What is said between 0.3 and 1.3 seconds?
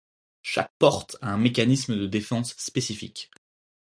Chaque porte a